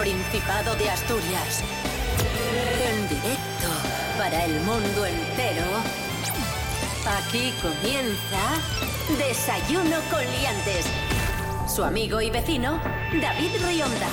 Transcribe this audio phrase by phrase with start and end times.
[0.00, 1.62] Principado de Asturias.
[2.90, 3.68] En directo
[4.16, 5.66] para el mundo entero.
[7.18, 8.38] Aquí comienza
[9.18, 10.86] Desayuno con Liantes.
[11.68, 12.80] Su amigo y vecino,
[13.20, 14.08] David Rionda.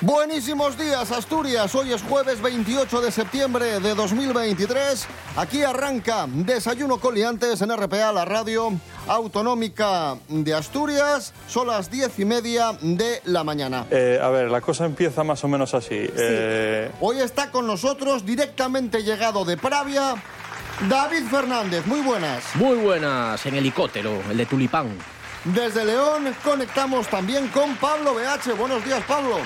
[0.00, 1.74] Buenísimos días, Asturias.
[1.74, 5.06] Hoy es jueves 28 de septiembre de 2023.
[5.36, 8.72] Aquí arranca Desayuno Coliantes en RPA, la radio
[9.08, 11.32] autonómica de Asturias.
[11.48, 13.86] Son las diez y media de la mañana.
[13.90, 15.94] Eh, a ver, la cosa empieza más o menos así.
[16.16, 20.14] Eh, Hoy está con nosotros, directamente llegado de Pravia,
[20.88, 21.86] David Fernández.
[21.86, 22.44] Muy buenas.
[22.54, 25.13] Muy buenas, en helicóptero, el de Tulipán.
[25.44, 28.56] Desde León conectamos también con Pablo BH.
[28.56, 29.36] Buenos días, Pablo.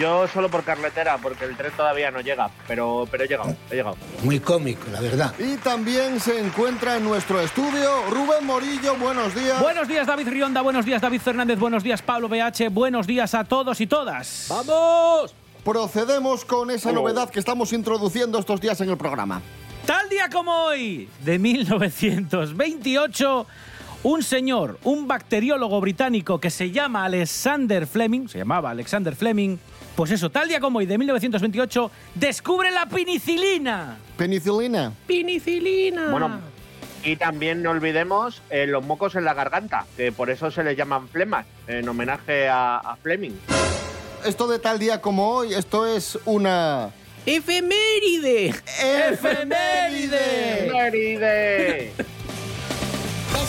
[0.00, 3.76] Yo solo por carretera, porque el tren todavía no llega, pero, pero he llegado, he
[3.76, 3.96] llegado.
[4.24, 5.32] Muy cómico, la verdad.
[5.38, 8.96] Y también se encuentra en nuestro estudio Rubén Morillo.
[8.96, 9.60] Buenos días.
[9.60, 10.60] Buenos días, David Rionda.
[10.60, 11.56] Buenos días, David Fernández.
[11.56, 12.70] Buenos días, Pablo BH.
[12.70, 14.46] Buenos días a todos y todas.
[14.48, 15.36] ¡Vamos!
[15.64, 19.40] Procedemos con esa novedad que estamos introduciendo estos días en el programa.
[19.86, 23.46] Tal día como hoy, de 1928,
[24.04, 29.56] un señor, un bacteriólogo británico que se llama Alexander Fleming, se llamaba Alexander Fleming,
[29.96, 33.96] pues eso, tal día como hoy, de 1928, descubre la penicilina.
[34.18, 34.92] Penicilina.
[35.06, 36.10] Penicilina.
[36.10, 36.38] Bueno,
[37.02, 40.76] y también no olvidemos eh, los mocos en la garganta, que por eso se les
[40.76, 43.32] llaman flemas, en homenaje a, a Fleming.
[44.26, 46.90] Esto de tal día como hoy, esto es una...
[47.24, 48.54] ¡Efeméride!
[49.08, 50.68] ¡Efeméride!
[50.68, 51.92] ¡Floride!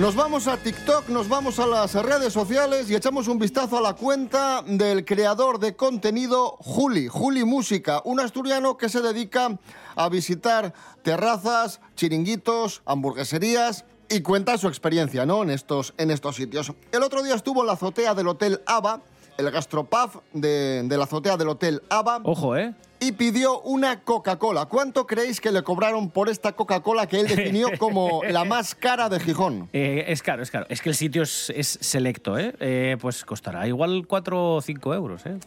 [0.00, 3.82] Nos vamos a TikTok, nos vamos a las redes sociales y echamos un vistazo a
[3.82, 9.58] la cuenta del creador de contenido Juli, Juli Música, un asturiano que se dedica
[9.96, 10.72] a visitar
[11.02, 15.42] terrazas, chiringuitos, hamburgueserías y cuenta su experiencia ¿no?
[15.42, 16.72] en, estos, en estos sitios.
[16.92, 19.02] El otro día estuvo en la azotea del Hotel Ava,
[19.40, 22.74] el gastropub de, de la azotea del Hotel Ava Ojo, ¿eh?
[23.00, 24.66] y pidió una Coca-Cola.
[24.66, 29.08] ¿Cuánto creéis que le cobraron por esta Coca-Cola que él definió como la más cara
[29.08, 29.68] de Gijón?
[29.72, 30.66] Eh, es caro, es caro.
[30.68, 32.54] Es que el sitio es, es selecto, ¿eh?
[32.60, 35.38] Eh, Pues costará igual 4 o 5 euros, ¿eh?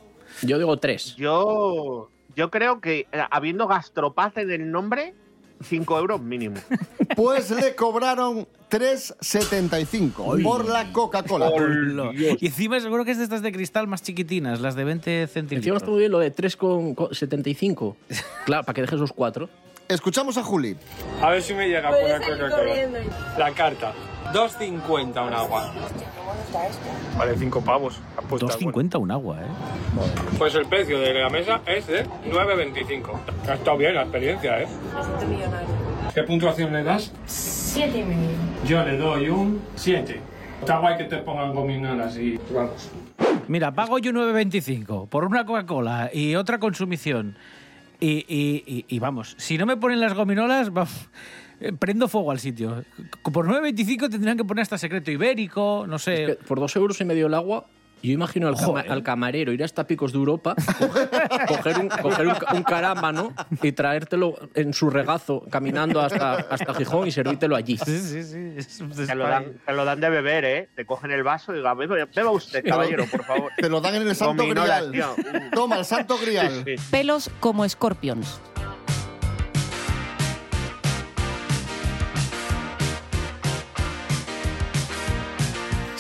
[0.42, 1.16] Yo digo tres.
[1.16, 5.14] Yo, yo creo que eh, habiendo gastropaz en el nombre,
[5.64, 6.56] 5 euros mínimo.
[7.16, 11.52] Pues le cobraron 3,75 por la Coca-Cola.
[12.14, 15.34] Y encima seguro que es de estas de cristal más chiquitinas, las de 20 Encima
[15.34, 15.78] centímetros.
[15.78, 17.96] está muy bien lo de 3,75.
[18.46, 19.50] Claro, para que dejes los cuatro.
[19.88, 20.76] Escuchamos a Juli.
[21.22, 22.74] a ver si me llega por la Coca-Cola.
[23.38, 23.94] La carta.
[24.34, 25.74] 2.50 un agua.
[27.18, 28.00] Vale, 5 pavos.
[28.18, 29.46] Apuesta, 2.50 un agua, ¿eh?
[30.38, 33.12] Pues el precio de la mesa es de 9.25.
[33.50, 34.68] Ha estado bien la experiencia, ¿eh?
[36.14, 37.12] ¿Qué puntuación le das?
[37.26, 38.30] Siete y medio.
[38.68, 40.20] Yo le doy un 7.
[40.60, 42.90] Está guay que te pongan gominolas y vamos.
[43.48, 47.36] Mira, pago yo 9.25 por una Coca-Cola y otra consumición.
[48.00, 51.10] Y, y- y- y vamos, si no me ponen las gominolas, vamos,
[51.80, 52.84] prendo fuego al sitio.
[53.32, 56.26] Por 9.25 tendrían que poner hasta secreto ibérico, no sé.
[56.26, 57.66] Que por dos euros y medio el agua,
[58.02, 58.92] yo imagino al, cama- Joder.
[58.92, 60.56] al camarero ir hasta Picos de Europa,
[61.48, 67.08] coger un, coger un, un carámbano y traértelo en su regazo caminando hasta, hasta Gijón
[67.08, 67.78] y servírtelo allí.
[67.78, 68.54] Sí, sí, sí.
[68.58, 70.70] es Te lo, dan, te lo dan de beber, ¿eh?
[70.76, 73.52] Te cogen el vaso y digan, beba, usted, caballero, por favor.
[73.56, 74.92] Te lo dan en el Santo Grial.
[74.92, 75.16] tío.
[75.54, 76.64] Toma, el Santo Grial.
[76.66, 76.84] Sí, sí.
[76.92, 78.42] Pelos como escorpions.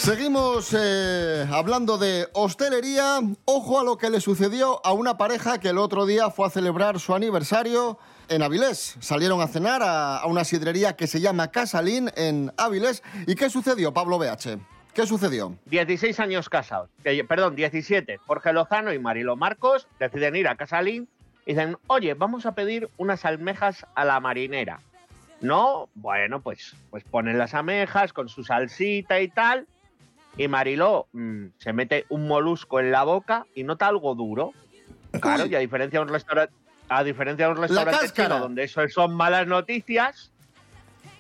[0.04, 3.22] Seguimos eh, hablando de hostelería.
[3.46, 6.50] Ojo a lo que le sucedió a una pareja que el otro día fue a
[6.50, 7.98] celebrar su aniversario
[8.28, 8.98] en Avilés.
[9.00, 13.02] Salieron a cenar a, una sidrería que se llama Casalín en Avilés.
[13.28, 14.60] ¿Y qué sucedió, Pablo BH?
[14.94, 15.58] ¿Qué sucedió?
[15.68, 16.90] 16 años casados,
[17.30, 18.18] perdón, 17.
[18.28, 21.08] Jorge Lozano y Marilo Marcos deciden ir a Casalín
[21.46, 24.82] y dicen, oye, vamos a pedir unas almejas a la marinera.
[25.40, 29.66] No, bueno, pues, pues ponen las almejas con su salsita y tal.
[30.38, 34.54] Y Mariló mm, se mete un molusco en la boca y nota algo duro.
[35.22, 36.54] Claro, y a diferencia de un restaurante,
[36.90, 40.32] a diferencia de un restaurante chino donde eso son malas noticias,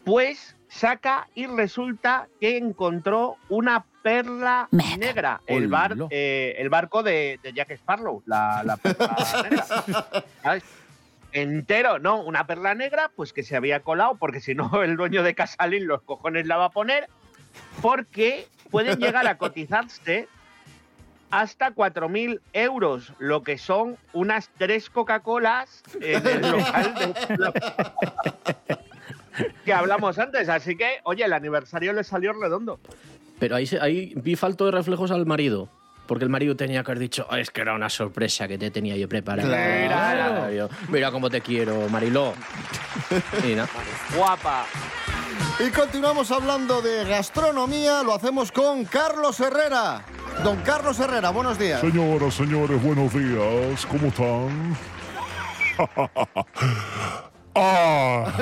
[0.03, 4.97] pues saca y resulta que encontró una perla Meta.
[4.97, 9.65] negra, el, bar, eh, el barco de, de Jack Sparrow, la, la perla negra.
[10.41, 10.63] ¿sabes?
[11.33, 15.23] entero, no, una perla negra, pues que se había colado, porque si no el dueño
[15.23, 17.09] de Casalín los cojones la va a poner,
[17.81, 20.27] porque pueden llegar a cotizarse
[21.29, 27.13] hasta 4.000 euros, lo que son unas tres Coca-Colas en el local de...
[29.65, 30.49] que hablamos antes.
[30.49, 32.79] Así que, oye, el aniversario le salió redondo.
[33.39, 35.69] Pero ahí, ahí vi falto de reflejos al marido.
[36.07, 38.71] Porque el marido tenía que haber dicho, "Oh, es que era una sorpresa que te
[38.71, 39.47] tenía yo preparada.
[39.47, 40.69] Claro.
[40.89, 42.33] Mira cómo te quiero, Mariló.
[43.43, 43.55] Y.
[44.17, 44.65] Guapa.
[45.59, 50.03] Y continuamos hablando de gastronomía, lo hacemos con Carlos Herrera.
[50.43, 51.79] Don Carlos Herrera, buenos días.
[51.79, 53.85] Señoras, señores, buenos días.
[53.85, 54.75] ¿Cómo están?
[57.55, 58.33] ¡Ah!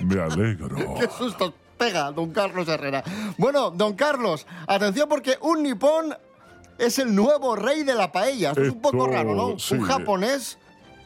[0.00, 0.94] Me alegro.
[1.00, 3.02] Qué susto pega, don Carlos Herrera.
[3.38, 6.14] Bueno, don Carlos, atención porque un nipón
[6.78, 8.50] es el nuevo rey de la paella.
[8.50, 9.58] Esto es un poco raro, ¿no?
[9.58, 9.74] sí.
[9.74, 10.58] Un japonés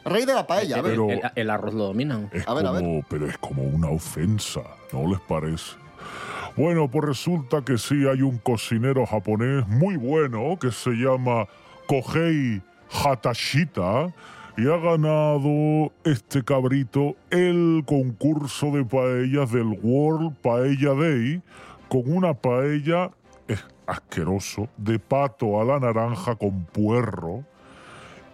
[0.05, 0.77] rey de la paella.
[0.77, 0.91] A ver.
[0.91, 2.29] Pero- El, el arroz lo dominan.
[2.31, 2.81] Es A ver, a ver.
[2.83, 4.61] como, pero es como una ofensa,
[4.91, 5.75] ¿no les parece?
[6.57, 11.47] Bueno, pues resulta que sí hay un cocinero japonés muy bueno que se llama
[11.87, 12.61] Kohei
[12.91, 14.13] Hatashita
[14.57, 21.41] y ha ganado este cabrito el concurso de paellas del World Paella Day
[21.87, 23.11] con una paella
[23.47, 27.45] es asqueroso de pato a la naranja con puerro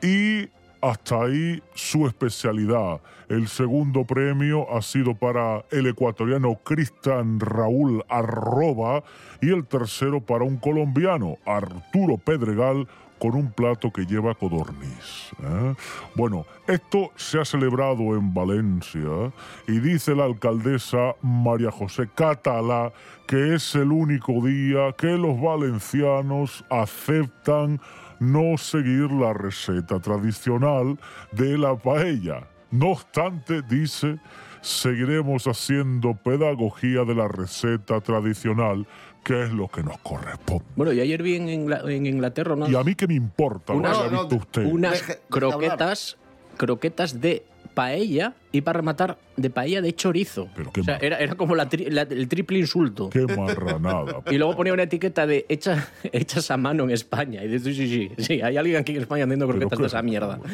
[0.02, 0.48] y
[0.82, 3.02] hasta ahí su especialidad.
[3.30, 9.04] El segundo premio ha sido para el ecuatoriano Cristian Raúl Arroba
[9.42, 12.88] y el tercero para un colombiano, Arturo Pedregal,
[13.20, 15.32] con un plato que lleva codorniz.
[15.44, 15.76] ¿eh?
[16.16, 19.32] Bueno, esto se ha celebrado en Valencia
[19.68, 22.92] y dice la alcaldesa María José Catalá
[23.28, 27.82] que es el único día que los valencianos aceptan
[28.20, 31.00] no seguir la receta tradicional
[31.32, 32.48] de la paella.
[32.72, 34.18] No obstante, dice,
[34.62, 38.86] seguiremos haciendo pedagogía de la receta tradicional,
[39.24, 40.66] que es lo que nos corresponde.
[40.76, 43.74] Bueno, y ayer vi en, Ingla- en Inglaterra unas, Y a mí que me importa
[43.74, 44.66] lo Una- que haya no, visto usted.
[44.66, 46.18] unas croquetas,
[46.58, 47.46] croquetas de
[47.78, 50.50] paella y para rematar de paella de chorizo.
[50.56, 51.04] Pero qué o sea, mal.
[51.06, 53.10] era, era como la tri- la- el triple insulto.
[53.12, 54.22] Qué marranada.
[54.32, 57.44] Y luego ponía una etiqueta de hecha, hechas a mano en España.
[57.44, 59.88] Y dices, sí, sí, sí, sí, hay alguien aquí en España haciendo croquetas qué de
[59.88, 60.40] esa mierda.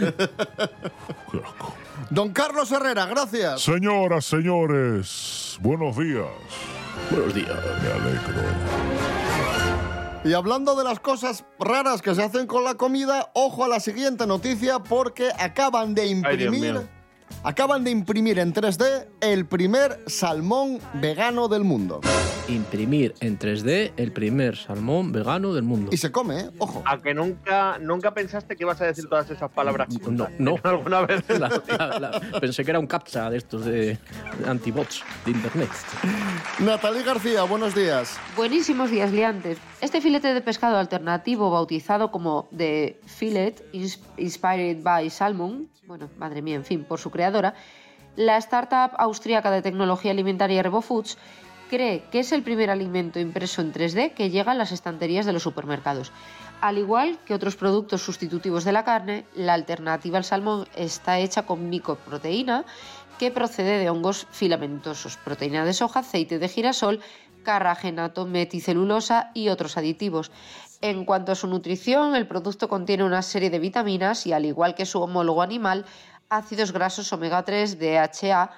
[1.32, 1.74] Qué asco.
[2.10, 3.62] Don Carlos Herrera, gracias.
[3.62, 6.26] Señoras, señores, buenos días.
[7.10, 7.48] Buenos días.
[7.82, 8.44] Me alegro.
[10.26, 13.80] Y hablando de las cosas raras que se hacen con la comida, ojo a la
[13.82, 16.84] siguiente noticia porque acaban de Dios imprimir, mío.
[17.44, 22.02] Acaban de imprimir en 3D el primer salmón vegano del mundo.
[22.50, 25.92] Imprimir en 3D el primer salmón vegano del mundo.
[25.94, 26.50] Y se come, ¿eh?
[26.60, 26.84] Ojo.
[26.86, 29.88] A que nunca, nunca pensaste que ibas a decir todas esas palabras.
[30.10, 30.56] No, no.
[30.64, 31.24] ¿Alguna vez?
[31.40, 33.98] La- la- la- pensé que era un captcha de estos de,
[34.46, 35.70] antibots de internet.
[36.60, 38.18] Natalie García, buenos días.
[38.36, 39.58] Buenísimos días liantes.
[39.80, 46.42] Este filete de pescado alternativo, bautizado como The Fillet Ins- Inspired by Salmon, bueno, madre
[46.42, 47.54] mía, en fin, por su creadora,
[48.18, 51.18] la startup austríaca de tecnología alimentaria RevoFoods
[51.74, 55.34] cree que es el primer alimento impreso en 3D que llega a las estanterías de
[55.34, 56.12] los supermercados.
[56.62, 61.48] Al igual que otros productos sustitutivos de la carne, la alternativa al salmón está hecha
[61.48, 62.64] con micoproteína
[63.18, 67.00] que procede de hongos filamentosos, proteína de soja, aceite de girasol,
[67.42, 70.32] carragenato, meticelulosa y otros aditivos.
[70.80, 74.76] En cuanto a su nutrición, el producto contiene una serie de vitaminas y, al igual
[74.76, 75.86] que su homólogo animal,
[76.30, 78.52] ácidos grasos omega 3, DHA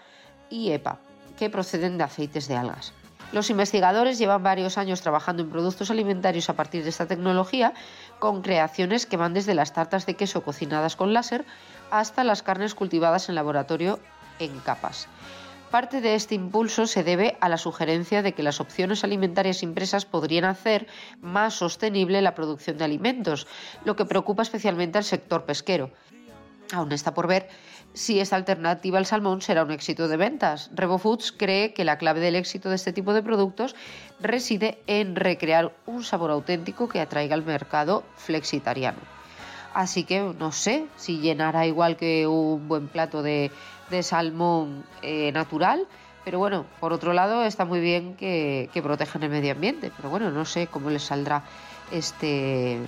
[0.50, 1.00] y EPA,
[1.40, 2.94] que proceden de aceites de algas.
[3.32, 7.74] Los investigadores llevan varios años trabajando en productos alimentarios a partir de esta tecnología,
[8.20, 11.46] con creaciones que van desde las tartas de queso cocinadas con láser
[11.92, 14.00] hasta las carnes cultivadas en laboratorio
[14.40, 15.08] en capas.
[15.72, 20.06] Parte de este impulso se debe a la sugerencia de que las opciones alimentarias impresas
[20.06, 20.88] podrían hacer
[21.20, 23.48] más sostenible la producción de alimentos,
[23.84, 25.92] lo que preocupa especialmente al sector pesquero.
[26.74, 27.48] Aún está por ver
[27.94, 30.70] si esta alternativa al salmón será un éxito de ventas.
[30.74, 33.76] RevoFoods cree que la clave del éxito de este tipo de productos
[34.20, 39.00] reside en recrear un sabor auténtico que atraiga al mercado flexitariano.
[39.74, 43.52] Así que no sé si llenará igual que un buen plato de,
[43.90, 45.88] de salmón eh, natural.
[46.24, 49.92] Pero bueno, por otro lado está muy bien que, que protejan el medio ambiente.
[49.96, 51.44] Pero bueno, no sé cómo les saldrá
[51.92, 52.80] este,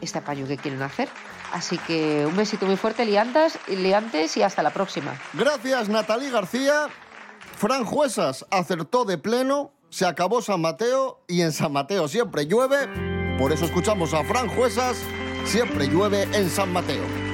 [0.00, 1.08] este apaño que quieren hacer.
[1.52, 5.18] Así que un besito muy fuerte, liantas, liantes, y hasta la próxima.
[5.32, 6.88] Gracias, Natalie García.
[7.56, 12.88] Fran Juesas acertó de pleno, se acabó San Mateo y en San Mateo siempre llueve.
[13.38, 14.98] Por eso escuchamos a Fran Juesas,
[15.44, 17.27] siempre llueve en San Mateo.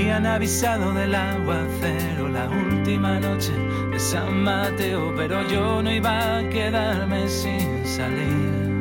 [0.00, 3.52] Habían avisado del aguacero la última noche
[3.92, 8.80] de San Mateo, pero yo no iba a quedarme sin salir.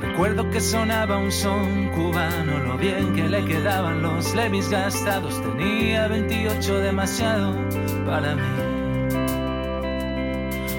[0.00, 6.08] Recuerdo que sonaba un son cubano, lo bien que le quedaban los levis gastados, tenía
[6.08, 7.54] 28 demasiado
[8.06, 8.42] para mí.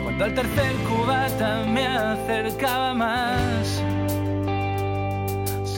[0.02, 3.84] Cuando al tercer cubata me acercaba más,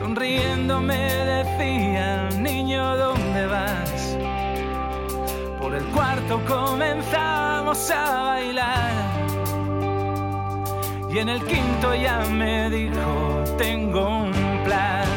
[0.06, 4.18] sonriendo me decía, niño, ¿dónde vas?
[5.60, 8.94] Por el cuarto comenzamos a bailar.
[11.12, 14.32] Y en el quinto ya me dijo, tengo un
[14.64, 15.08] plan.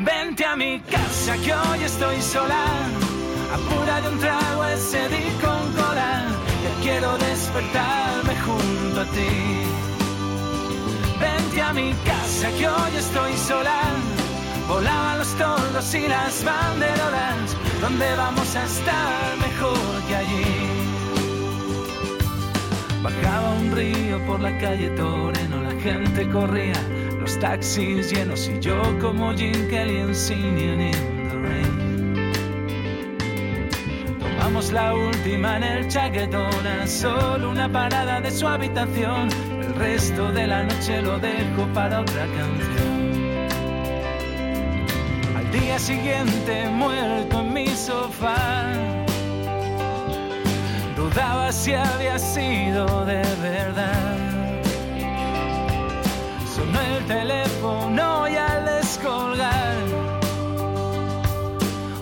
[0.00, 2.64] Vente a mi casa que hoy estoy sola.
[3.56, 6.12] Apura de un trago ese di con cola.
[6.62, 9.86] Que quiero despertarme junto a ti.
[11.20, 13.45] Vente a mi casa que hoy estoy sola.
[14.68, 17.56] Volaban los tordos y las banderolas.
[17.80, 20.44] ¿Dónde vamos a estar mejor que allí?
[23.02, 26.74] Bajaba un río por la calle Toreno, la gente corría,
[27.20, 32.32] los taxis llenos y yo como Jim Kelly en Singing in the Rain.
[34.18, 39.28] Tomamos la última en el chaquetona, solo una parada de su habitación,
[39.60, 42.95] el resto de la noche lo dejo para otra canción.
[45.66, 48.72] Día siguiente muerto en mi sofá
[50.94, 54.16] dudaba si había sido de verdad.
[56.54, 59.74] Sonó el teléfono y al descolgar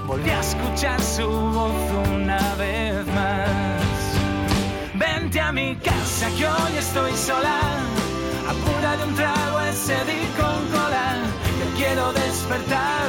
[0.06, 1.72] volví a escuchar su voz
[2.12, 3.96] una vez más.
[4.92, 7.60] Vente a mi casa que hoy estoy sola,
[8.46, 11.16] apura de un trago ese di con cola,
[11.56, 13.03] que quiero despertarme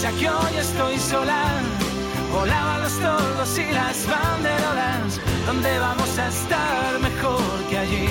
[0.00, 1.60] casa que hoy estoy sola.
[2.32, 5.20] Volaban los tordos y las banderolas.
[5.46, 8.08] ¿Dónde vamos a estar mejor que allí?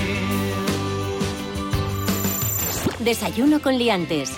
[3.00, 4.32] Desayuno con liantes.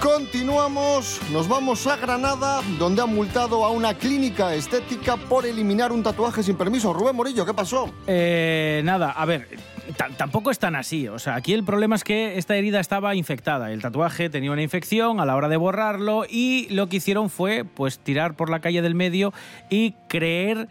[0.00, 6.02] Continuamos, nos vamos a Granada, donde han multado a una clínica estética por eliminar un
[6.02, 6.92] tatuaje sin permiso.
[6.92, 7.90] Rubén Morillo, ¿qué pasó?
[8.06, 9.48] Eh, nada, a ver,
[10.16, 11.08] tampoco es tan así.
[11.08, 13.72] O sea, aquí el problema es que esta herida estaba infectada.
[13.72, 17.64] El tatuaje tenía una infección a la hora de borrarlo y lo que hicieron fue
[17.64, 19.32] pues tirar por la calle del medio
[19.70, 20.68] y creer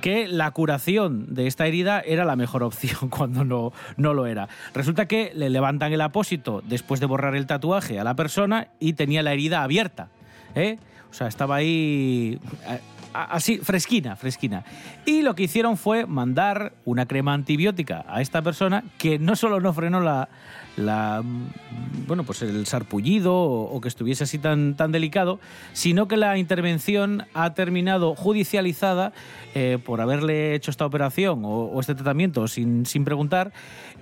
[0.00, 4.48] que la curación de esta herida era la mejor opción cuando no, no lo era.
[4.74, 8.94] Resulta que le levantan el apósito después de borrar el tatuaje a la persona y
[8.94, 10.08] tenía la herida abierta.
[10.54, 10.78] ¿eh?
[11.10, 12.38] O sea, estaba ahí
[12.68, 12.80] eh,
[13.12, 14.64] así, fresquina, fresquina.
[15.04, 19.60] Y lo que hicieron fue mandar una crema antibiótica a esta persona que no solo
[19.60, 20.28] no frenó la,
[20.76, 25.40] la mm, bueno, pues el sarpullido o, que estuviese así tan, tan delicado,
[25.72, 29.12] sino que la intervención ha terminado judicializada
[29.54, 33.52] eh, por haberle hecho esta operación o, o este tratamiento sin, sin preguntar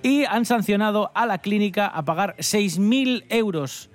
[0.03, 3.90] y han sancionado a la clínica a pagar 6.000 euros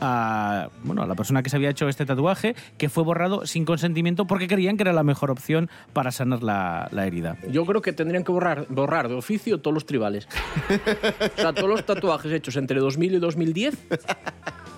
[0.00, 3.64] a, bueno, a la persona que se había hecho este tatuaje, que fue borrado sin
[3.64, 7.36] consentimiento porque creían que era la mejor opción para sanar la, la herida.
[7.50, 10.28] Yo creo que tendrían que borrar, borrar de oficio todos los tribales.
[11.36, 13.78] o sea, todos los tatuajes hechos entre 2000 y 2010,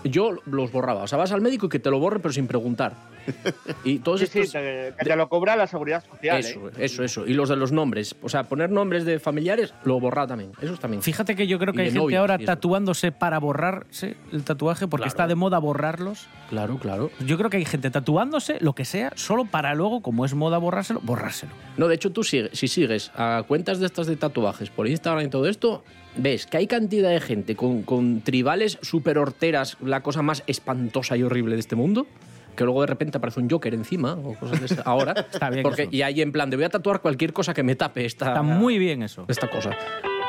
[0.04, 1.02] yo los borraba.
[1.02, 3.11] O sea, vas al médico y que te lo borre, pero sin preguntar.
[3.84, 4.52] Y todos Sí, sí, estos...
[4.52, 6.38] te- que te lo cobra la seguridad social.
[6.40, 6.72] Eso, ¿eh?
[6.78, 7.26] eso, eso.
[7.26, 8.14] Y los de los nombres.
[8.22, 10.52] O sea, poner nombres de familiares, lo borra también.
[10.60, 11.02] Eso también.
[11.02, 14.86] Fíjate que yo creo que Y hay gente novios ahora tatuándose para borrarse el tatuaje
[14.86, 15.08] porque Claro.
[15.08, 16.26] está de moda borrarlos.
[16.48, 17.10] Claro, claro.
[17.26, 20.58] Yo creo que hay gente tatuándose lo que sea solo para luego, como es moda
[20.58, 21.52] borrárselo, borrárselo.
[21.76, 25.26] No, de hecho, tú sigue- si sigues a cuentas de estas de tatuajes por Instagram
[25.26, 25.82] y todo esto,
[26.16, 31.16] ves que hay cantidad de gente con, con tribales súper horteras, la cosa más espantosa
[31.16, 32.06] y horrible de este mundo,
[32.56, 35.12] que luego de repente aparece un Joker encima o cosas de esta- ahora.
[35.32, 35.90] Está bien Porque, eso.
[35.92, 38.42] y ahí en plan, de voy a tatuar cualquier cosa que me tape esta, Está
[38.42, 39.24] muy bien eso.
[39.28, 39.70] esta cosa.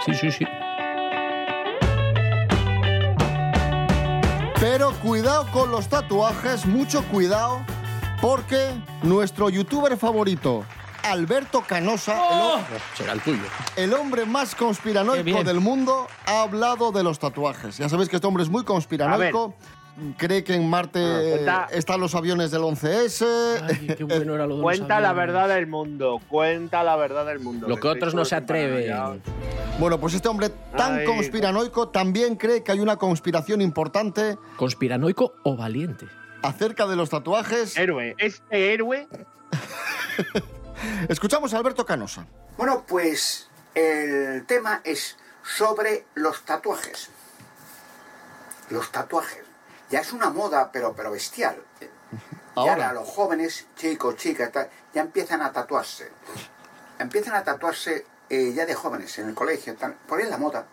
[0.06, 0.46] Sí, sí, sí.
[4.60, 7.66] Pero cuidado con los tatuajes, mucho cuidado,
[8.22, 8.70] porque
[9.04, 10.64] nuestro youtuber favorito,
[11.04, 12.60] Alberto Canosa, el ho-
[12.96, 13.44] Será el tuyo.
[13.76, 17.78] el, hombre más conspiranoico del mundo, ha hablado de los tatuajes.
[17.78, 19.54] Ya sabéis que este hombre es muy conspiranoico.
[20.18, 23.26] Cree que en Marte Ah, cuenta- eh, están los aviones del 11S.
[23.62, 26.20] Ay, qué bueno era lo de los Cuenta la verdad del mundo.
[26.30, 27.68] Cuenta la verdad del mundo.
[27.68, 28.92] Lo que otros no se atreven.
[28.92, 29.22] atreven.
[29.80, 35.34] Bueno, pues este hombre tan Ay, conspiranoico también cree que hay una conspiración importante ¿Conspiranoico
[35.44, 36.08] o valiente?
[36.42, 37.78] acerca de los tatuajes.
[37.78, 38.16] Héroe.
[38.18, 39.08] Este héroe
[41.08, 42.26] Escuchamos a Alberto Canosa.
[42.58, 47.10] Bueno, pues el tema es sobre los tatuajes.
[48.70, 49.44] los tatuajes.
[49.90, 51.58] Ya es una moda, pero, pero bestial.
[52.56, 52.74] Y Ahora.
[52.74, 54.52] ahora los jóvenes, chicos, chicas,
[54.94, 56.12] ya empiezan a tatuarse.
[57.00, 59.76] Empiezan a tatuarse eh, ya de jóvenes en el colegio.
[59.76, 59.94] Tal.
[59.94, 60.64] Por ahí es la moda.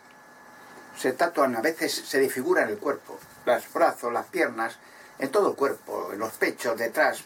[0.98, 3.18] Se tatuan, a veces se desfiguran el cuerpo.
[3.46, 4.76] Los brazos, las piernas,
[5.18, 7.24] en todo el cuerpo, en los pechos, detrás.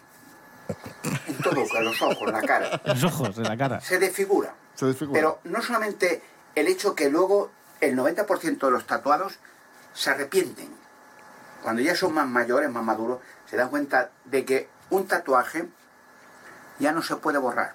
[1.26, 2.80] En todo, en los ojos, en la cara.
[2.84, 3.80] Los ojos de la cara.
[3.80, 4.54] Se desfigura.
[4.76, 5.18] Se desfigura.
[5.18, 6.22] Pero no solamente
[6.54, 7.50] el hecho que luego
[7.80, 9.40] el 90% de los tatuados
[9.94, 10.83] se arrepienten.
[11.64, 15.64] Cuando ya son más mayores, más maduros, se dan cuenta de que un tatuaje
[16.78, 17.72] ya no se puede borrar.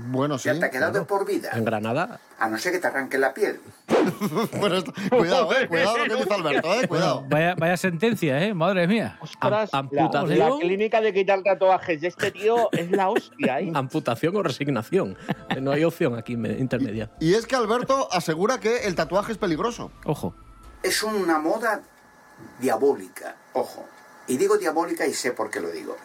[0.00, 0.48] Bueno, sí.
[0.48, 1.50] ya te ha quedado de por vida.
[1.54, 2.20] En Granada.
[2.38, 3.60] A no ser que te arranquen la piel.
[4.58, 7.24] Bueno, esto- cuidado, eh, cuidado lo que dice Alberto, eh, cuidado.
[7.28, 8.54] Vaya, vaya sentencia, ¿eh?
[8.54, 9.18] Madre mía.
[9.20, 10.38] Ostras, Am- amputación.
[10.38, 13.70] la clínica de quitar tatuajes de este tío es la hostia, ¿eh?
[13.74, 15.16] Amputación o resignación.
[15.50, 17.10] Eh, No hay opción aquí me- intermedia.
[17.20, 19.90] Y es que Alberto asegura que el tatuaje es peligroso.
[20.04, 20.34] Ojo.
[20.82, 21.82] Es una moda
[22.58, 23.86] diabólica, ojo.
[24.26, 25.96] Y digo diabólica y sé por qué lo digo.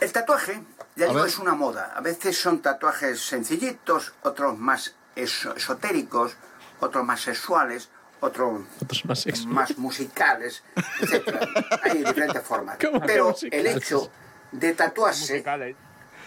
[0.00, 0.62] El tatuaje,
[0.96, 1.28] ya A digo, ver.
[1.28, 1.92] es una moda.
[1.96, 6.36] A veces son tatuajes sencillitos, otros más eso- esotéricos,
[6.80, 7.88] otros más sexuales,
[8.20, 9.54] otros Otros más sexuales.
[9.54, 10.62] más musicales,
[11.00, 11.36] etc.
[11.82, 12.78] Hay diferentes formas.
[12.80, 14.10] ¿Cómo que Pero el hecho
[14.52, 15.76] de tatuarse Musicales.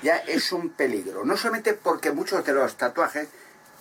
[0.02, 1.24] ya es un peligro.
[1.26, 3.28] No solamente porque muchos de los tatuajes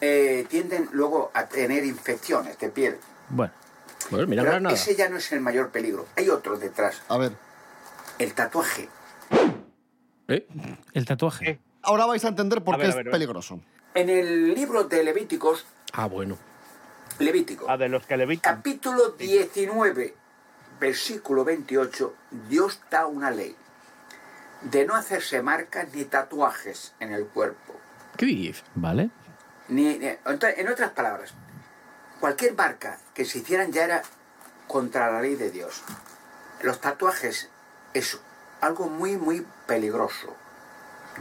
[0.00, 2.98] eh, tienden luego a tener infecciones de piel.
[3.30, 3.52] Bueno.
[4.10, 4.74] Pues mira Pero Granada.
[4.74, 6.06] ese ya no es el mayor peligro.
[6.16, 7.02] Hay otro detrás.
[7.08, 7.32] A ver,
[8.18, 8.88] El tatuaje.
[10.28, 10.46] ¿Eh?
[10.92, 11.50] El tatuaje.
[11.50, 11.58] Eh.
[11.82, 13.60] ahora vais a entender por A qué ver, es ver, peligroso.
[13.94, 16.36] En el libro de Levíticos, Ah, bueno.
[17.18, 18.36] Levítico, Ah, de los que le vi.
[18.38, 20.14] capítulo 19,
[20.80, 22.14] versículo 28,
[22.48, 23.56] Dios da una ley
[24.62, 27.74] de no hacerse marcas ni tatuajes en el cuerpo.
[28.16, 28.64] ¿Qué dices?
[28.74, 29.10] Vale.
[29.68, 31.32] Ni, ni- en otras palabras,
[32.20, 34.02] cualquier marca que se hicieran ya era
[34.66, 35.82] contra la ley de Dios.
[36.62, 37.48] Los tatuajes
[37.94, 38.18] es
[38.60, 40.34] algo muy, muy peligroso,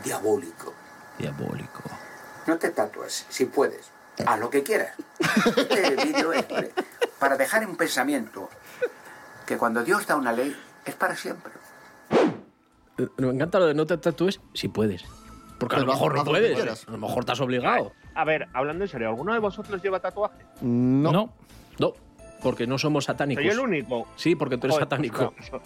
[0.03, 0.73] diabólico.
[1.17, 1.83] Diabólico.
[2.47, 3.91] No te tatúes, si puedes.
[4.25, 4.93] Haz lo que quieras.
[5.57, 6.45] Este vídeo es
[7.19, 8.49] para- dejar un pensamiento
[9.45, 10.55] que cuando Dios da una ley
[10.85, 11.51] es para siempre.
[12.97, 15.03] Eh, Me encanta lo de no te tatúes si puedes.
[15.59, 16.87] Porque a lo mejor no puedes.
[16.87, 17.93] A lo mejor estás obligado.
[18.15, 20.37] A ver, hablando en serio, ¿alguno de vosotros lleva tatuaje?
[20.61, 21.11] No.
[21.11, 21.33] No.
[21.77, 21.93] No,
[22.41, 23.43] porque no somos satánicos.
[23.43, 24.07] Soy el único.
[24.15, 25.33] Sí, porque tú eres Joder, satánico.
[25.37, 25.61] pues no.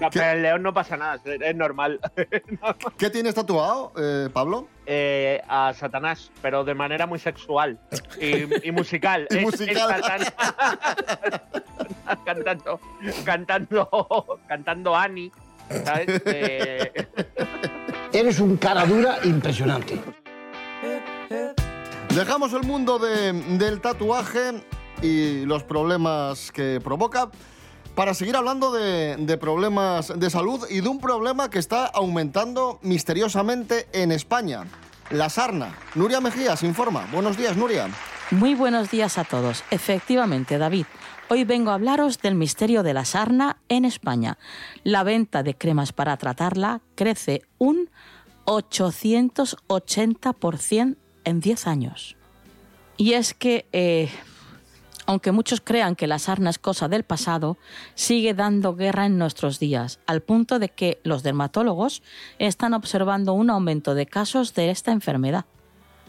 [0.00, 2.00] No, pero el león no pasa nada, es- normal.
[2.98, 4.66] ¿Qué tienes tatuado, eh, Pablo?
[4.86, 7.78] Eh, a Satanás, pero de manera muy sexual
[8.20, 9.28] y, y musical.
[9.30, 10.02] Y Es- musical.
[10.20, 10.32] es
[12.24, 12.80] cantando,
[13.24, 15.30] cantando, cantando Annie.
[15.84, 16.22] ¿sabes?
[16.26, 16.92] Eh,
[18.12, 19.98] Eres un cara dura impresionante.
[22.14, 24.62] Dejamos el mundo de- del tatuaje
[25.02, 27.30] y los problemas que provoca
[27.94, 32.78] para seguir hablando de, de problemas de salud y de un problema que está aumentando
[32.82, 34.64] misteriosamente en España.
[35.10, 35.76] La sarna.
[35.94, 37.06] Nuria Mejías informa.
[37.12, 37.88] Buenos días, Nuria.
[38.30, 39.64] Muy buenos días a todos.
[39.70, 40.86] Efectivamente, David.
[41.28, 44.38] Hoy vengo a hablaros del misterio de la sarna en España.
[44.82, 47.90] La venta de cremas para tratarla crece un
[48.46, 52.16] 880% en 10 años.
[52.96, 54.08] Y es que, eh,
[55.06, 57.58] aunque muchos crean que la sarna es cosa del pasado,
[57.94, 62.02] sigue dando guerra en nuestros días, al punto de que los dermatólogos
[62.38, 65.44] están observando un aumento de casos de esta enfermedad.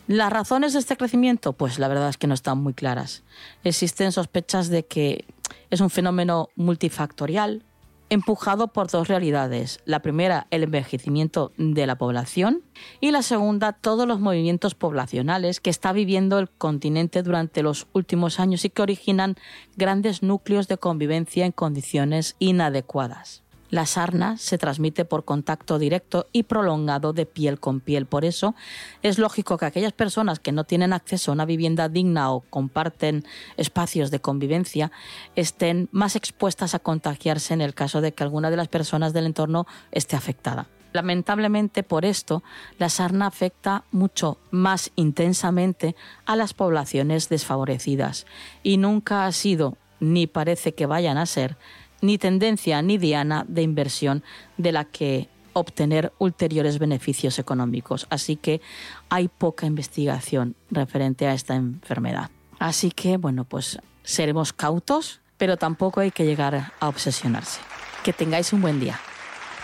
[0.08, 3.24] Las razones de este crecimiento, pues la verdad es que no están muy claras.
[3.64, 5.26] Existen sospechas de que
[5.72, 7.64] es un fenómeno multifactorial,
[8.10, 9.80] empujado por dos realidades.
[9.86, 12.64] La primera, el envejecimiento de la población
[13.00, 18.40] y la segunda, todos los movimientos poblacionales que está viviendo el continente durante los últimos
[18.40, 19.36] años y que originan
[19.76, 23.45] grandes núcleos de convivencia en condiciones inadecuadas.
[23.76, 28.06] La sarna se transmite por contacto directo y prolongado de piel con piel.
[28.06, 28.56] Por eso
[29.02, 33.26] es lógico que aquellas personas que no tienen acceso a una vivienda digna o comparten
[33.58, 34.94] espacios de convivencia
[35.36, 39.26] estén más expuestas a contagiarse en el caso de que alguna de las personas del
[39.26, 40.70] entorno esté afectada.
[40.94, 42.44] Lamentablemente por esto,
[42.80, 48.26] la sarna afecta mucho más intensamente a las poblaciones desfavorecidas
[48.64, 51.58] y nunca ha sido, ni parece que vayan a ser,
[52.02, 54.24] ni tendencia ni diana de inversión
[54.58, 58.08] de la que obtener ulteriores beneficios económicos.
[58.10, 58.62] Así que
[59.10, 62.30] hay poca investigación referente a esta enfermedad.
[62.60, 67.62] Así que, bueno, pues seremos cautos, pero tampoco hay que llegar a obsesionarse.
[68.04, 69.00] Que tengáis un buen día.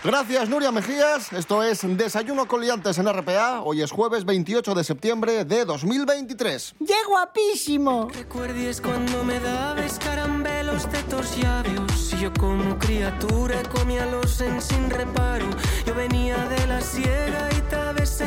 [0.03, 1.31] Gracias, Nuria Mejías.
[1.31, 3.61] Esto es Desayuno con Liantes en RPA.
[3.61, 6.73] Hoy es jueves 28 de septiembre de 2023.
[6.79, 8.07] ¡Qué guapísimo!
[8.11, 10.50] ¿Recuerdes cuando me dabas caramelos besos
[10.89, 12.13] de tus labios.
[12.13, 15.45] Y yo como criatura comía los en sin reparo.
[15.85, 18.21] Yo venía de la sierra y tal vez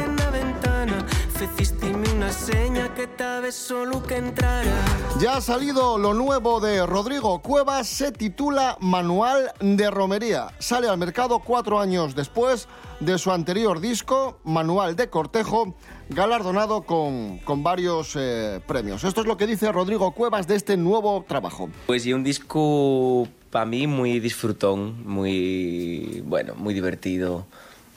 [5.21, 10.49] Ya ha salido lo nuevo de Rodrigo Cuevas, se titula Manual de Romería.
[10.59, 12.69] Sale al mercado cuatro años después
[13.01, 15.75] de su anterior disco, Manual de Cortejo,
[16.09, 19.03] galardonado con, con varios eh, premios.
[19.05, 21.69] Esto es lo que dice Rodrigo Cuevas de este nuevo trabajo.
[21.87, 27.47] Pues y un disco para mí muy disfrutón, muy bueno, muy divertido,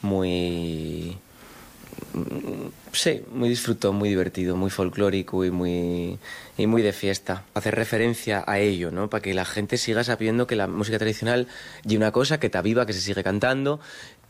[0.01, 1.17] muy
[2.91, 6.19] sí, muy disfrutón, muy divertido, muy folclórico y muy
[6.57, 7.43] y muy de fiesta.
[7.53, 9.09] Hacer referencia a ello, ¿no?
[9.09, 11.47] Para que la gente siga sabiendo que la música tradicional
[11.87, 13.79] y una cosa que está viva, que se sigue cantando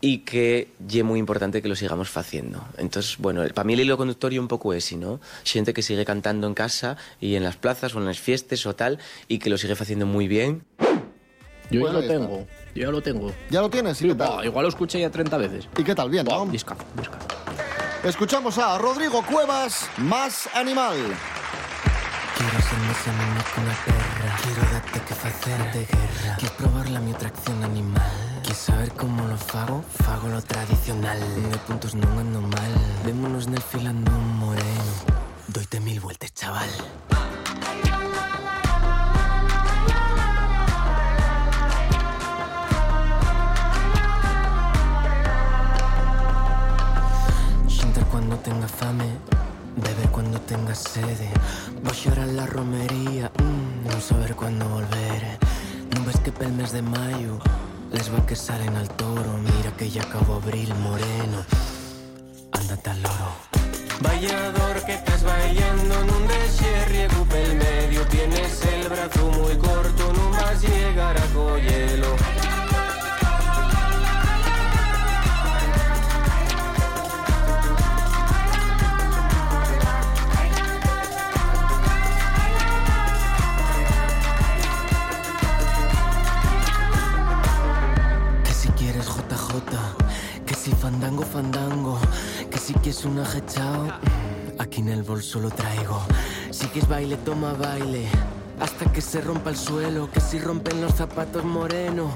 [0.00, 2.64] y que es muy importante que lo sigamos haciendo.
[2.76, 5.20] Entonces, bueno, para mí el hilo conductorio un poco es, ¿no?
[5.44, 8.74] Gente que sigue cantando en casa y en las plazas o en las fiestas o
[8.74, 10.64] tal y que lo sigue haciendo muy bien.
[11.70, 12.46] Yo Pues ya lo tengo.
[12.74, 13.32] Yo ya lo tengo.
[13.50, 14.00] ¿Ya lo tienes?
[14.00, 14.28] ¿Y Sí, qué tal?
[14.28, 15.68] buah, igual lo escuché ya 30 veces.
[15.76, 16.08] ¿Y qué tal?
[16.08, 16.46] Bien, ¿no?
[16.46, 17.18] Disca, disca.
[18.04, 20.96] Escuchamos a Rodrigo Cuevas, Más Animal.
[22.36, 24.36] Quiero ser más animal que una perra.
[24.42, 26.36] Quiero darte que facerte guerra.
[26.36, 28.40] Quieres probar la mi atracción animal.
[28.42, 29.84] Quieres saber cómo lo fago?
[30.04, 31.18] Fago lo tradicional.
[31.50, 32.74] De puntos no ando mal.
[33.04, 34.92] Vémonos nel filando un moreno.
[35.48, 36.70] Doite mil vueltas, chaval
[48.28, 49.10] cuando tenga fame
[49.76, 51.30] Beber cuando tenga sede
[51.82, 55.38] Voy a llorar la romería mm, No saber cuándo volver.
[55.94, 57.38] No ves que pel mes de mayo
[57.90, 59.38] Les va que salen al toro.
[59.38, 61.38] Mira que ya acabó abril moreno.
[62.52, 63.30] Ándate al loro.
[64.02, 70.30] Vallador que estás bailando Nun dexe riego pel medio Tienes el brazo muy corto No
[70.30, 72.57] vas llegar a collelo
[91.08, 91.98] fandango, fandango,
[92.50, 96.02] que si quieres un ajechao, mm, aquí en el bolso lo traigo.
[96.50, 98.06] Si quieres baile, toma baile,
[98.60, 102.14] hasta que se rompa el suelo, que si rompen los zapatos moreno,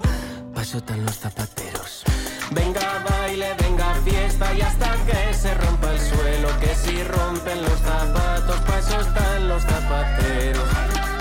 [0.55, 2.05] paso están los zapateros.
[2.51, 7.79] Venga baile, venga fiesta y hasta que se rompa el suelo, que si rompen los
[7.81, 11.12] zapatos, paso están los zapateros.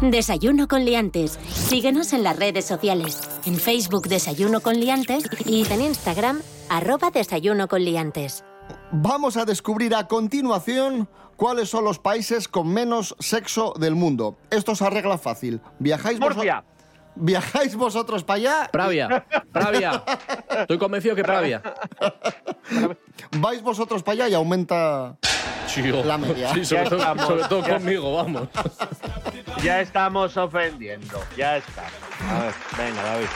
[0.00, 1.38] Desayuno con liantes.
[1.48, 3.18] Síguenos en las redes sociales.
[3.46, 8.44] En Facebook Desayuno con liantes y en Instagram arroba Desayuno con liantes.
[8.92, 14.36] Vamos a descubrir a continuación cuáles son los países con menos sexo del mundo.
[14.50, 15.62] Esto se arregla fácil.
[15.78, 16.62] Viajáis Murcia.
[17.14, 18.68] ¿Viajáis vosotros para allá?
[18.70, 20.04] Pravia, Pravia.
[20.60, 21.62] Estoy convencido que Pravia.
[23.38, 25.16] Vais vosotros para allá y aumenta
[25.66, 26.04] Chío.
[26.04, 26.52] la media.
[26.52, 27.00] Sí, sobre todo,
[27.48, 28.48] sobre conmigo, vamos.
[29.62, 31.22] Ya estamos ofendiendo.
[31.36, 31.86] Ya está.
[32.30, 33.26] A ver, venga, David.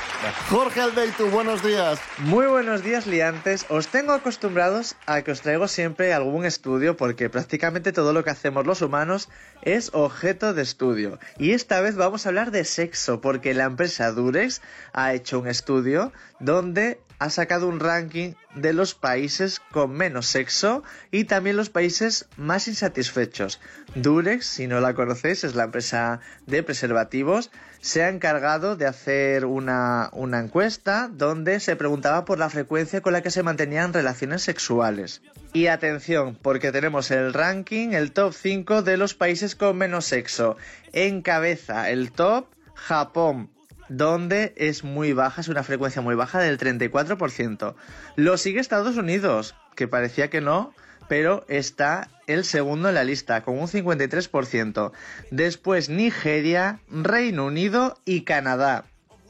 [0.49, 1.99] Jorge Aldeitu, buenos días.
[2.19, 3.67] Muy buenos días, liantes.
[3.69, 8.31] Os tengo acostumbrados a que os traigo siempre algún estudio porque prácticamente todo lo que
[8.31, 9.29] hacemos los humanos
[9.63, 11.19] es objeto de estudio.
[11.39, 14.61] Y esta vez vamos a hablar de sexo porque la empresa Durex
[14.93, 20.83] ha hecho un estudio donde ha sacado un ranking de los países con menos sexo
[21.11, 23.61] y también los países más insatisfechos.
[23.95, 27.51] Durex, si no la conocéis, es la empresa de preservativos.
[27.83, 33.23] Se ha encargado de hacer una, encuesta donde se preguntaba por la frecuencia con la
[33.23, 35.21] que se mantenían relaciones sexuales.
[35.53, 40.57] Y atención, porque tenemos el ranking, el top 5 de los países con menos sexo.
[40.95, 43.51] Encabeza el top Japón,
[43.91, 47.75] donde es muy baja, es una frecuencia muy baja del 34%.
[48.17, 50.73] Lo sigue Estados Unidos, que parecía que no,
[51.09, 54.93] pero está el segundo en la lista, con un 53%.
[55.33, 58.85] Después Nigeria, Reino Unido y Canadá.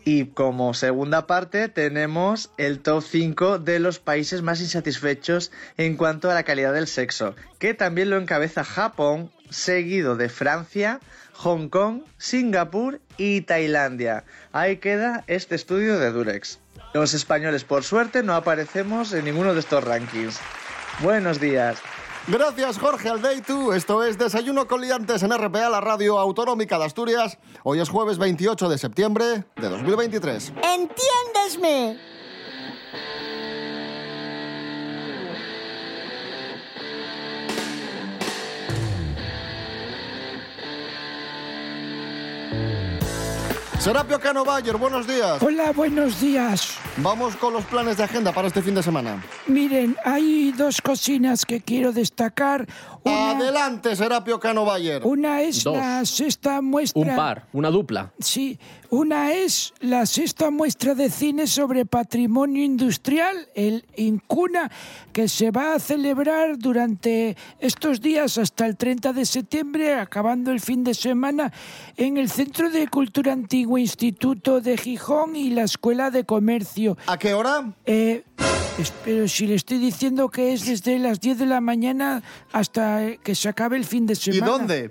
[0.04, 6.30] Y como segunda parte tenemos el top 5 de los países más insatisfechos en cuanto
[6.30, 11.00] a la calidad del sexo, que también lo encabeza Japón, seguido de Francia,
[11.34, 14.24] Hong Kong, Singapur y Tailandia.
[14.50, 16.58] Ahí queda este estudio de Durex.
[16.94, 20.40] Los españoles, por suerte, no aparecemos en ninguno de estos rankings.
[21.02, 21.78] Buenos días.
[22.28, 23.72] Gracias, Jorge Aldeitu.
[23.72, 27.36] Esto es Desayuno con Liantes en RPA, la radio autonómica de Asturias.
[27.62, 30.54] Hoy es jueves 28 de septiembre de 2023.
[30.62, 32.19] ¡Entiéndesme!
[43.80, 45.42] Serapio Cano Bayer, buenos días.
[45.42, 46.74] Hola, buenos días.
[46.98, 49.24] Vamos con los planes de agenda para este fin de semana.
[49.46, 52.66] Miren, hay dos cocinas que quiero destacar.
[53.04, 55.00] Una, Adelante, Serapio Cano Bayer.
[55.02, 55.78] una es Dos.
[55.78, 57.00] la sexta muestra.
[57.00, 58.12] Un par, una dupla.
[58.18, 58.58] Sí,
[58.90, 64.70] una es la sexta muestra de cine sobre patrimonio industrial, el Incuna,
[65.12, 70.60] que se va a celebrar durante estos días hasta el 30 de septiembre, acabando el
[70.60, 71.52] fin de semana,
[71.96, 76.98] en el Centro de Cultura Antigua Instituto de Gijón y la Escuela de Comercio.
[77.06, 77.72] ¿A qué hora?
[77.86, 78.24] Eh,
[79.04, 82.22] pero si le estoy diciendo que es desde las 10 de la mañana
[82.52, 84.46] hasta que se acabe el fin de ¿Y semana.
[84.52, 84.90] dónde?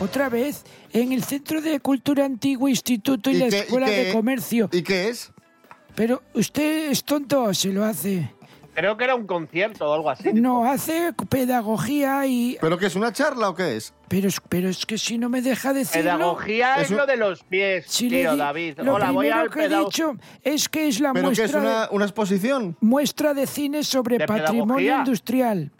[0.00, 4.12] Otra vez, en el Centro de Cultura Antiguo Instituto y, la qué- Escuela qué- de
[4.12, 4.68] Comercio.
[4.72, 5.32] ¿Y qué es?
[5.94, 8.32] Pero usted es tonto o se lo hace.
[8.74, 10.32] Creo que era un concierto o algo así.
[10.32, 12.56] No, hace pedagogía y...
[12.60, 13.92] ¿Pero qué es una charla o qué es?
[14.06, 16.12] Pero es, pero es que si no me deja decirlo...
[16.12, 18.78] Pedagogía es, Es un- lo de los pies, Si tío, di- David.
[18.78, 21.54] Lo Hola, voy al que he dicho es que es la ¿Pero qué muestra, es
[21.66, 22.76] una, de, una exposición?
[22.80, 24.98] muestra de cine sobre ¿De patrimonio pedagogía?
[24.98, 25.72] industrial.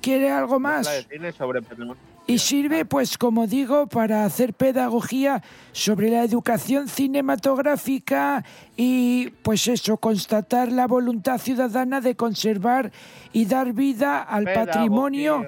[0.00, 0.86] ¿Quiere algo más?
[0.86, 2.00] La de cine sobre patrimonio.
[2.26, 8.44] Y sirve, pues como digo, para hacer pedagogía sobre la educación cinematográfica
[8.76, 12.92] y, pues eso, constatar la voluntad ciudadana de conservar
[13.32, 14.72] y dar vida al Pedagogía.
[14.72, 15.46] patrimonio.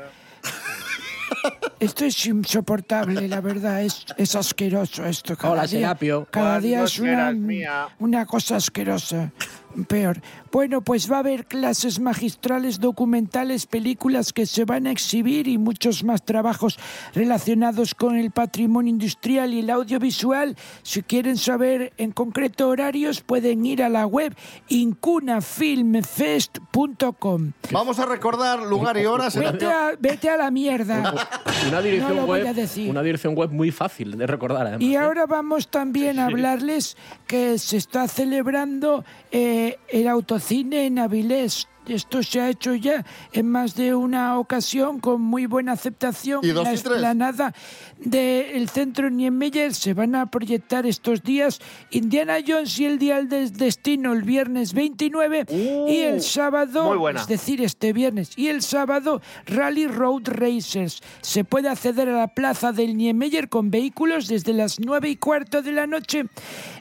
[1.80, 5.36] Esto es insoportable, la verdad, es, es asqueroso esto.
[5.36, 6.26] Cada Hola, día, Serapio.
[6.30, 7.34] Cada día es una,
[7.98, 9.32] una cosa asquerosa.
[9.88, 10.20] Peor.
[10.52, 15.58] Bueno, pues va a haber clases magistrales, documentales, películas que se van a exhibir y
[15.58, 16.78] muchos más trabajos
[17.14, 20.56] relacionados con el patrimonio industrial y el audiovisual.
[20.82, 24.34] Si quieren saber en concreto horarios, pueden ir a la web
[24.68, 27.52] incunafilmfest.com.
[27.70, 31.14] Vamos a recordar lugar y hora, Vete a, vete a la mierda.
[31.68, 32.90] Una dirección, No lo voy web, a decir.
[32.90, 34.82] una dirección web muy fácil de recordar, además.
[34.82, 34.98] Y ¿eh?
[34.98, 41.68] ahora vamos también a hablarles que se está celebrando eh, el autocine en Avilés.
[41.86, 46.40] Esto se ha hecho ya en más de una ocasión con muy buena aceptación.
[46.42, 46.86] ¿Y dos la y tres?
[46.86, 47.52] explanada
[47.98, 53.52] del centro Niemeyer se van a proyectar estos días Indiana Jones y el Dial del
[53.52, 59.20] Destino el viernes 29 y el sábado, Uh, es decir, este viernes y el sábado
[59.44, 61.02] Rally Road Racers.
[61.20, 65.60] Se puede acceder a la plaza del Niemeyer con vehículos desde las 9 y cuarto
[65.60, 66.24] de la noche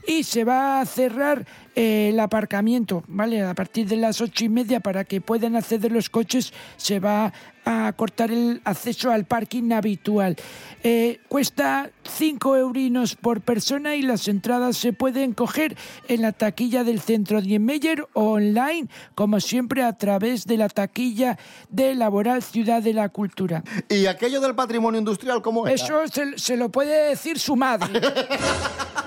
[0.08, 3.42] y se va a cerrar eh, el aparcamiento, ¿vale?
[3.42, 7.34] A partir de las ocho y media para que puedan acceder los coches se va
[7.66, 10.36] a cortar el acceso al parking habitual.
[10.84, 15.78] Eh, cuesta 5 eurinos por persona y las entradas se pueden coger
[16.10, 21.40] en la taquilla del centro Niemeyer o online, como siempre a través de la taquilla
[21.70, 23.64] de Laboral Ciudad de la Cultura.
[23.90, 25.74] ¿Y aquello del patrimonio industrial cómo era?
[25.74, 28.00] Eso se, se lo puede decir su madre.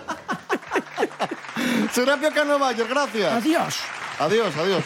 [1.97, 3.33] Serapio Cano Bayer, gracias.
[3.33, 3.81] Adiós.
[4.19, 4.85] Adiós, adiós.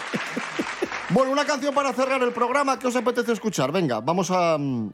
[1.09, 2.79] Bueno, una canción para cerrar el programa.
[2.79, 3.73] ¿Qué os apetece escuchar?
[3.73, 4.92] Venga, vamos a, mm,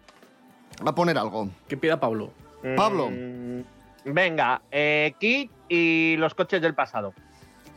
[0.86, 1.50] a poner algo.
[1.68, 2.32] Que pida Pablo.
[2.74, 3.10] Pablo.
[3.10, 3.60] Mm,
[4.06, 7.12] Venga, eh, Kit y los coches del pasado.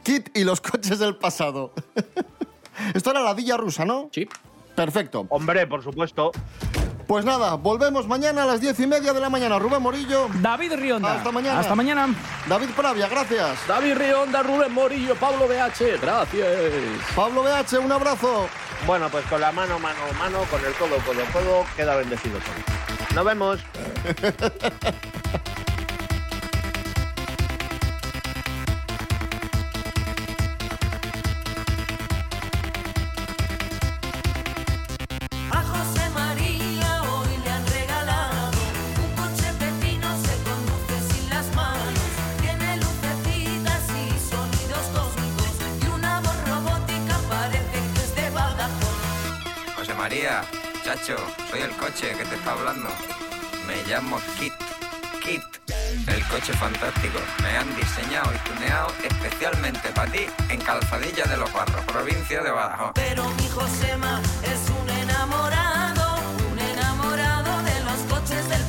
[0.04, 1.74] Kit y los coches del pasado.
[2.94, 4.08] Esto era la villa rusa, ¿no?
[4.14, 4.26] Sí.
[4.74, 5.26] Perfecto.
[5.28, 6.32] Hombre, por supuesto.
[7.10, 9.58] Pues nada, volvemos mañana a las diez y media de la mañana.
[9.58, 10.28] Rubén Morillo.
[10.44, 11.16] David Rionda.
[11.16, 11.60] Hasta mañana.
[11.60, 12.16] Hasta mañana.
[12.48, 13.58] David Pravia, gracias.
[13.68, 16.48] David Rionda, Rubén Morillo, Pablo BH, gracias.
[17.16, 18.48] Pablo BH, un abrazo.
[18.86, 23.16] Bueno, pues con la mano, mano, mano, con el codo, codo, codo, queda bendecido todo.
[23.16, 23.60] Nos vemos.
[50.90, 51.18] María, chacho,
[51.52, 52.90] soy el coche que te está hablando.
[53.68, 54.54] Me llamo Kit.
[55.22, 55.44] Kit,
[56.08, 57.20] el coche fantástico.
[57.44, 62.52] Me han diseñado y tuneado especialmente para ti en Calzadilla de los Barros, provincia de
[62.52, 62.92] Badajoz.
[62.96, 66.18] Pero mi Josema es un enamorado,
[66.52, 68.64] un enamorado de los coches del